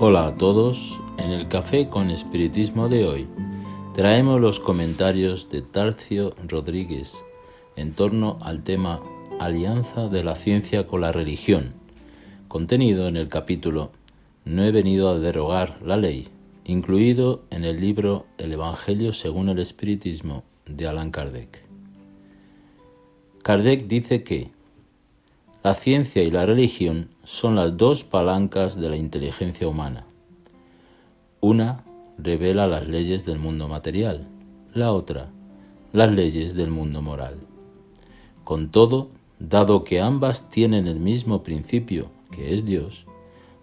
Hola 0.00 0.28
a 0.28 0.36
todos, 0.36 0.96
en 1.18 1.32
el 1.32 1.48
Café 1.48 1.88
con 1.88 2.10
Espiritismo 2.10 2.88
de 2.88 3.04
hoy 3.04 3.26
traemos 3.94 4.40
los 4.40 4.60
comentarios 4.60 5.50
de 5.50 5.60
Tarcio 5.60 6.36
Rodríguez 6.46 7.24
en 7.74 7.94
torno 7.94 8.38
al 8.40 8.62
tema 8.62 9.02
Alianza 9.40 10.06
de 10.06 10.22
la 10.22 10.36
ciencia 10.36 10.86
con 10.86 11.00
la 11.00 11.10
religión, 11.10 11.74
contenido 12.46 13.08
en 13.08 13.16
el 13.16 13.26
capítulo 13.26 13.90
No 14.44 14.62
he 14.62 14.70
venido 14.70 15.08
a 15.08 15.18
derogar 15.18 15.80
la 15.82 15.96
ley, 15.96 16.28
incluido 16.64 17.42
en 17.50 17.64
el 17.64 17.80
libro 17.80 18.24
El 18.38 18.52
Evangelio 18.52 19.12
según 19.12 19.48
el 19.48 19.58
Espiritismo 19.58 20.44
de 20.66 20.86
Allan 20.86 21.10
Kardec. 21.10 21.64
Kardec 23.42 23.88
dice 23.88 24.22
que 24.22 24.52
la 25.64 25.74
ciencia 25.74 26.22
y 26.22 26.30
la 26.30 26.46
religión 26.46 27.10
son 27.24 27.56
las 27.56 27.76
dos 27.76 28.04
palancas 28.04 28.80
de 28.80 28.88
la 28.88 28.96
inteligencia 28.96 29.66
humana. 29.66 30.06
Una 31.40 31.84
revela 32.16 32.68
las 32.68 32.86
leyes 32.86 33.26
del 33.26 33.40
mundo 33.40 33.66
material, 33.66 34.28
la 34.72 34.92
otra 34.92 35.30
las 35.92 36.12
leyes 36.12 36.54
del 36.54 36.70
mundo 36.70 37.02
moral. 37.02 37.38
Con 38.44 38.70
todo, 38.70 39.08
dado 39.40 39.82
que 39.82 40.00
ambas 40.00 40.48
tienen 40.48 40.86
el 40.86 41.00
mismo 41.00 41.42
principio, 41.42 42.10
que 42.30 42.54
es 42.54 42.64
Dios, 42.64 43.06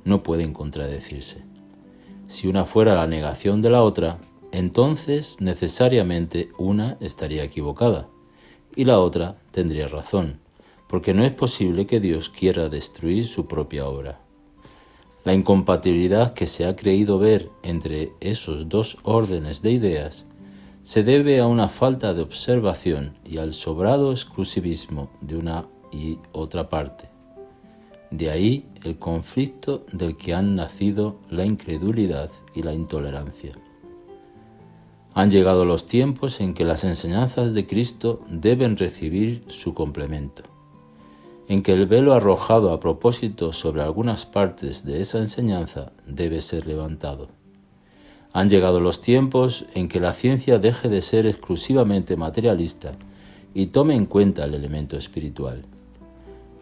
no 0.04 0.22
pueden 0.22 0.52
contradecirse. 0.52 1.44
Si 2.28 2.48
una 2.48 2.66
fuera 2.66 2.96
la 2.96 3.08
negación 3.08 3.62
de 3.62 3.70
la 3.70 3.84
otra, 3.84 4.18
entonces 4.52 5.38
necesariamente 5.40 6.50
una 6.58 6.98
estaría 7.00 7.44
equivocada 7.44 8.10
y 8.76 8.84
la 8.86 9.00
otra 9.00 9.38
tendría 9.52 9.88
razón 9.88 10.45
porque 10.88 11.14
no 11.14 11.24
es 11.24 11.32
posible 11.32 11.88
que 11.88 12.00
Dios 12.00 12.30
quiera 12.30 12.70
destruir 12.70 13.26
su 13.26 13.48
propia 13.48 13.88
obra. 13.88 14.20
La 15.24 15.34
incompatibilidad 15.34 16.34
que 16.34 16.46
se 16.46 16.66
ha 16.66 16.76
creído 16.76 17.18
ver 17.18 17.50
entre 17.64 18.14
esos 18.20 18.70
dos 18.70 19.00
órdenes 19.04 19.62
de 19.64 19.72
ideas 19.72 20.28
se 20.84 21.04
debe 21.04 21.40
a 21.40 21.48
una 21.48 21.68
falta 21.68 22.14
de 22.14 22.22
observación 22.22 23.18
y 23.26 23.40
al 23.40 23.54
sobrado 23.54 24.12
exclusivismo 24.12 25.10
de 25.22 25.38
una 25.38 25.66
y 25.92 26.20
otra 26.32 26.70
parte. 26.70 27.10
De 28.12 28.30
ahí 28.30 28.68
el 28.84 29.00
conflicto 29.00 29.84
del 29.92 30.16
que 30.16 30.36
han 30.36 30.56
nacido 30.56 31.18
la 31.32 31.44
incredulidad 31.44 32.30
y 32.54 32.62
la 32.62 32.76
intolerancia. 32.76 33.54
Han 35.16 35.32
llegado 35.32 35.66
los 35.66 35.88
tiempos 35.88 36.40
en 36.40 36.54
que 36.54 36.66
las 36.66 36.84
enseñanzas 36.84 37.56
de 37.56 37.66
Cristo 37.66 38.22
deben 38.30 38.78
recibir 38.78 39.44
su 39.48 39.74
complemento 39.74 40.55
en 41.48 41.62
que 41.62 41.74
el 41.74 41.86
velo 41.86 42.14
arrojado 42.14 42.74
a 42.74 42.80
propósito 42.80 43.54
sobre 43.54 43.82
algunas 43.82 44.26
partes 44.26 44.84
de 44.84 45.02
esa 45.02 45.20
enseñanza 45.20 45.92
debe 46.08 46.42
ser 46.42 46.66
levantado. 46.66 47.30
Han 48.34 48.50
llegado 48.50 48.82
los 48.82 49.02
tiempos 49.02 49.66
en 49.76 49.88
que 49.88 50.00
la 50.00 50.12
ciencia 50.12 50.60
deje 50.60 50.90
de 50.90 51.02
ser 51.02 51.26
exclusivamente 51.26 52.18
materialista 52.18 52.94
y 53.54 53.68
tome 53.68 53.96
en 53.96 54.06
cuenta 54.06 54.44
el 54.44 54.54
elemento 54.54 54.98
espiritual, 54.98 55.64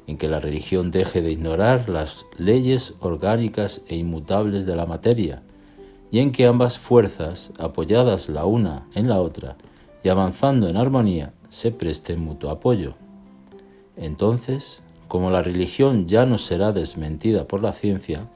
en 0.05 0.17
que 0.17 0.27
la 0.27 0.39
religión 0.39 0.91
deje 0.91 1.21
de 1.21 1.31
ignorar 1.31 1.89
las 1.89 2.27
leyes 2.37 2.93
orgánicas 2.99 3.81
e 3.87 3.95
inmutables 3.95 4.67
de 4.67 4.75
la 4.75 4.85
materia, 4.85 5.41
y 6.11 6.19
en 6.19 6.31
que 6.31 6.45
ambas 6.45 6.77
fuerzas, 6.77 7.51
apoyadas 7.57 8.29
la 8.29 8.45
una 8.45 8.85
en 8.93 9.09
la 9.09 9.19
otra 9.19 9.57
y 10.03 10.09
avanzando 10.09 10.67
en 10.67 10.77
armonía, 10.77 11.33
se 11.49 11.71
presten 11.71 12.19
mutuo 12.19 12.51
apoyo. 12.51 12.93
Entonces, 13.97 14.82
como 15.13 15.29
la 15.29 15.43
religión 15.43 16.07
ya 16.07 16.25
no 16.25 16.39
será 16.39 16.71
desmentida 16.71 17.47
por 17.47 17.61
la 17.61 17.71
ciencia, 17.71 18.31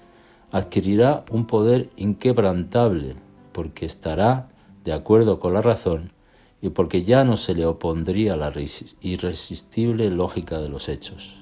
adquirirá 0.52 1.26
un 1.32 1.48
poder 1.48 1.90
inquebrantable 1.96 3.16
porque 3.52 3.88
estará 3.88 4.50
de 4.84 4.94
acuerdo 4.94 5.40
con 5.40 5.56
la 5.56 5.62
razón 5.62 6.12
y 6.62 6.70
porque 6.70 7.02
ya 7.02 7.26
no 7.26 7.36
se 7.36 7.56
le 7.56 7.66
opondría 7.66 8.38
la 8.38 8.54
irresistible 9.02 10.12
lógica 10.12 10.60
de 10.60 10.70
los 10.70 10.88
hechos. 10.88 11.38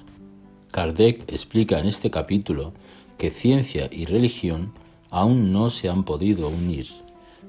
Kardec 0.72 1.30
explica 1.30 1.80
en 1.80 1.84
este 1.84 2.10
capítulo 2.10 2.72
que 3.18 3.28
ciencia 3.28 3.90
y 3.92 4.06
religión 4.06 4.72
aún 5.10 5.52
no 5.52 5.68
se 5.68 5.90
han 5.90 6.04
podido 6.04 6.48
unir, 6.48 6.86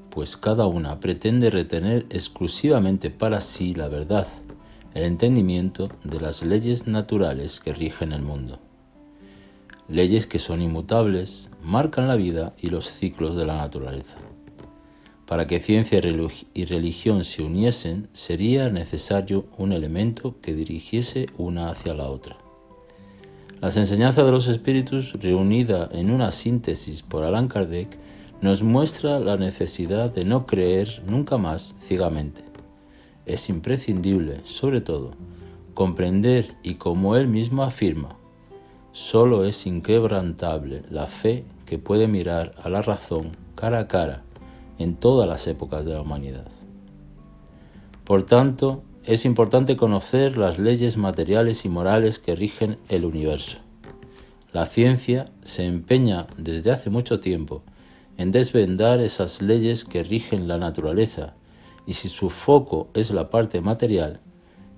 pues 0.10 0.36
cada 0.36 0.66
una 0.66 1.00
pretende 1.00 1.50
retener 1.50 2.06
exclusivamente 2.10 3.12
para 3.12 3.40
sí 3.40 3.74
la 3.74 3.88
verdad 3.88 4.28
el 4.94 5.04
entendimiento 5.04 5.90
de 6.04 6.20
las 6.20 6.44
leyes 6.44 6.88
naturales 6.88 7.60
que 7.60 7.74
rigen 7.74 8.12
el 8.12 8.22
mundo. 8.22 8.60
Leyes 9.90 10.28
que 10.28 10.40
son 10.40 10.62
inmutables, 10.62 11.50
marcan 11.64 12.08
la 12.08 12.16
vida 12.16 12.54
y 12.58 12.68
los 12.68 12.90
ciclos 12.90 13.36
de 13.36 13.46
la 13.46 13.58
naturaleza. 13.58 14.18
Para 15.26 15.46
que 15.46 15.60
ciencia 15.60 16.02
y 16.54 16.66
religión 16.66 17.24
se 17.24 17.44
uniesen, 17.44 18.10
sería 18.14 18.70
necesario 18.70 19.46
un 19.58 19.74
elemento 19.74 20.36
que 20.42 20.54
dirigiese 20.54 21.28
una 21.38 21.70
hacia 21.70 21.94
la 21.94 22.06
otra. 22.06 22.38
Las 23.62 23.78
enseñanzas 23.78 24.26
de 24.26 24.32
los 24.32 24.48
espíritus, 24.48 25.14
reunida 25.14 25.90
en 25.92 26.12
una 26.12 26.32
síntesis 26.32 27.02
por 27.02 27.24
Allan 27.24 27.48
Kardec, 27.48 27.90
nos 28.42 28.62
muestra 28.64 29.20
la 29.20 29.36
necesidad 29.36 30.14
de 30.14 30.26
no 30.26 30.46
creer 30.46 31.02
nunca 31.08 31.38
más 31.38 31.76
ciegamente 31.80 32.48
es 33.28 33.50
imprescindible, 33.50 34.42
sobre 34.44 34.82
todo, 34.82 35.12
comprender 35.74 36.56
y 36.64 36.76
como 36.76 37.16
él 37.16 37.28
mismo 37.28 37.62
afirma, 37.62 38.18
solo 38.94 39.46
es 39.46 39.68
inquebrantable 39.68 40.82
la 40.90 41.06
fe 41.06 41.46
que 41.66 41.78
puede 41.78 42.08
mirar 42.08 42.54
a 42.64 42.70
la 42.70 42.82
razón 42.82 43.38
cara 43.54 43.80
a 43.80 43.88
cara 43.88 44.24
en 44.80 44.96
todas 44.96 45.28
las 45.28 45.46
épocas 45.46 45.86
de 45.86 45.94
la 45.94 46.02
humanidad. 46.02 46.48
Por 48.04 48.24
tanto, 48.24 48.84
es 49.04 49.26
importante 49.26 49.78
conocer 49.78 50.38
las 50.38 50.58
leyes 50.58 50.98
materiales 50.98 51.66
y 51.66 51.70
morales 51.70 52.20
que 52.20 52.36
rigen 52.36 52.78
el 52.90 53.06
universo. 53.06 53.60
La 54.54 54.66
ciencia 54.66 55.26
se 55.44 55.66
empeña 55.66 56.28
desde 56.38 56.72
hace 56.72 56.90
mucho 56.90 57.20
tiempo 57.20 57.64
en 58.18 58.32
desvendar 58.32 59.02
esas 59.02 59.42
leyes 59.42 59.86
que 59.86 60.04
rigen 60.04 60.48
la 60.48 60.58
naturaleza 60.58 61.36
y 61.88 61.94
si 61.94 62.10
su 62.10 62.30
foco 62.30 62.90
es 62.94 63.12
la 63.12 63.30
parte 63.32 63.62
material, 63.62 64.20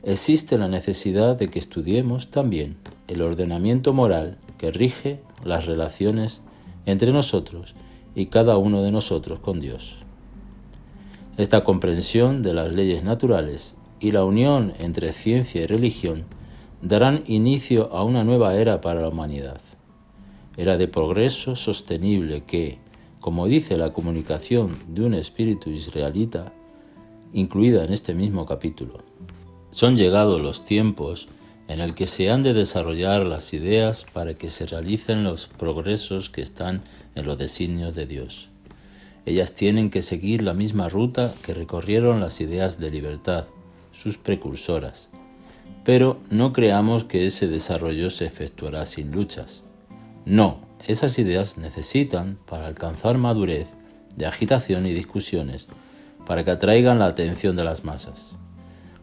existe 0.03 0.57
la 0.57 0.67
necesidad 0.69 1.35
de 1.35 1.49
que 1.49 1.59
estudiemos 1.59 2.29
también 2.29 2.77
el 3.07 3.23
ordenamiento 3.23 3.91
moral 3.91 4.37
que 4.59 4.71
rige 4.71 5.19
las 5.43 5.65
relaciones 5.65 6.41
entre 6.85 7.11
nosotros 7.11 7.75
y 8.15 8.27
cada 8.27 8.57
uno 8.57 8.83
de 8.83 8.91
nosotros 8.91 9.39
con 9.39 9.59
Dios. 9.59 9.97
Esta 11.37 11.63
comprensión 11.63 12.43
de 12.43 12.53
las 12.53 12.75
leyes 12.75 13.03
naturales 13.03 13.75
y 13.99 14.11
la 14.11 14.23
unión 14.23 14.73
entre 14.79 15.11
ciencia 15.11 15.61
y 15.61 15.65
religión 15.65 16.25
darán 16.81 17.23
inicio 17.25 17.91
a 17.91 18.03
una 18.03 18.23
nueva 18.23 18.55
era 18.55 18.81
para 18.81 19.01
la 19.01 19.09
humanidad. 19.09 19.59
Era 20.57 20.77
de 20.77 20.87
progreso 20.87 21.55
sostenible 21.55 22.43
que, 22.45 22.77
como 23.19 23.47
dice 23.47 23.77
la 23.77 23.93
comunicación 23.93 24.77
de 24.87 25.05
un 25.05 25.13
espíritu 25.13 25.69
israelita, 25.69 26.53
incluida 27.33 27.83
en 27.83 27.93
este 27.93 28.13
mismo 28.13 28.45
capítulo. 28.45 29.03
Son 29.71 29.97
llegados 29.97 30.41
los 30.41 30.65
tiempos 30.65 31.27
en 31.67 31.79
el 31.79 31.93
que 31.93 32.07
se 32.07 32.31
han 32.31 32.41
de 32.41 32.53
desarrollar 32.53 33.25
las 33.25 33.53
ideas 33.53 34.05
para 34.11 34.33
que 34.33 34.49
se 34.49 34.65
realicen 34.65 35.23
los 35.23 35.47
progresos 35.47 36.29
que 36.29 36.41
están 36.41 36.81
en 37.13 37.25
los 37.25 37.37
designios 37.37 37.93
de 37.93 38.07
Dios. 38.07 38.49
Ellas 39.25 39.53
tienen 39.53 39.91
que 39.91 40.01
seguir 40.01 40.41
la 40.41 40.55
misma 40.55 40.89
ruta 40.89 41.31
que 41.43 41.53
recorrieron 41.53 42.19
las 42.19 42.41
ideas 42.41 42.79
de 42.79 42.89
libertad, 42.89 43.45
sus 43.91 44.17
precursoras. 44.17 45.09
Pero 45.83 46.17
no 46.31 46.53
creamos 46.53 47.03
que 47.03 47.27
ese 47.27 47.47
desarrollo 47.47 48.09
se 48.09 48.25
efectuará 48.25 48.85
sin 48.85 49.11
luchas. 49.11 49.63
No, 50.25 50.61
esas 50.87 51.19
ideas 51.19 51.57
necesitan, 51.57 52.39
para 52.47 52.65
alcanzar 52.65 53.19
madurez, 53.19 53.69
de 54.15 54.25
agitación 54.25 54.87
y 54.87 54.93
discusiones, 54.93 55.67
para 56.29 56.43
que 56.43 56.51
atraigan 56.51 56.99
la 56.99 57.07
atención 57.07 57.55
de 57.55 57.63
las 57.63 57.83
masas. 57.83 58.37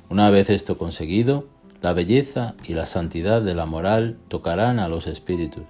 Una 0.08 0.30
vez 0.30 0.48
esto 0.48 0.78
conseguido, 0.78 1.48
la 1.82 1.92
belleza 1.92 2.54
y 2.64 2.74
la 2.74 2.86
santidad 2.86 3.42
de 3.42 3.56
la 3.56 3.66
moral 3.66 4.16
tocarán 4.28 4.78
a 4.78 4.86
los 4.86 5.08
espíritus, 5.08 5.64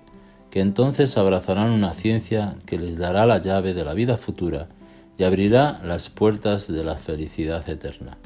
que 0.50 0.60
entonces 0.60 1.16
abrazarán 1.16 1.70
una 1.70 1.94
ciencia 1.94 2.56
que 2.66 2.76
les 2.76 2.98
dará 2.98 3.24
la 3.24 3.38
llave 3.38 3.72
de 3.72 3.86
la 3.86 3.94
vida 3.94 4.18
futura 4.18 4.68
y 5.16 5.24
abrirá 5.24 5.80
las 5.82 6.10
puertas 6.10 6.70
de 6.70 6.84
la 6.84 6.98
felicidad 6.98 7.66
eterna. 7.70 8.18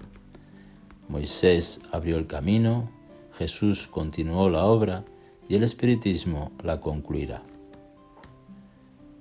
Moisés 1.09 1.83
abrió 1.93 2.19
el 2.19 2.27
camino, 2.27 2.91
Jesús 3.39 3.87
continuó 3.87 4.51
la 4.51 4.65
obra 4.65 5.05
y 5.49 5.55
el 5.55 5.63
espiritismo 5.63 6.51
la 6.65 6.81
concluirá. 6.81 7.43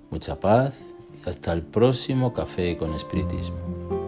Mucha 0.09 0.39
paz 0.39 0.83
y 1.13 1.29
hasta 1.29 1.53
el 1.53 1.61
próximo 1.61 2.33
café 2.33 2.75
con 2.75 2.95
espiritismo. 2.95 3.98